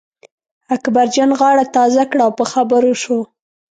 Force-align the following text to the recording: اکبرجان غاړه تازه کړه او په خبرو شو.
اکبرجان 0.75 1.31
غاړه 1.39 1.65
تازه 1.75 2.03
کړه 2.11 2.21
او 2.27 2.31
په 2.39 2.45
خبرو 2.51 2.91
شو. 3.01 3.19